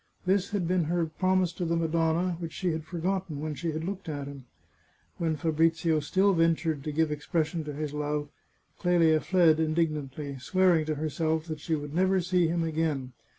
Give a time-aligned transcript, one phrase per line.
[0.25, 3.83] This had been her promise to the Madonna, which she had forgotten when she had
[3.83, 4.45] looked at him.
[5.19, 8.27] When Fabrizio still ventured to give expression to his love,
[8.79, 13.13] Clelia fled indignantly, swearing to herself that she would never see him again.